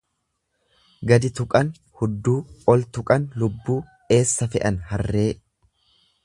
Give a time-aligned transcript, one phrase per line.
[1.11, 1.69] Gadi tuqan
[2.01, 2.33] hudduu
[2.75, 3.77] ol tuqan lubbuu,
[4.17, 5.29] eessa fe'an harree.